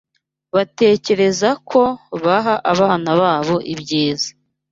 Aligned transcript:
Batekereza 0.55 1.49
ko 1.69 1.81
baha 2.25 2.55
abana 2.73 3.09
babo 3.21 3.55
ibyiza 3.73 4.29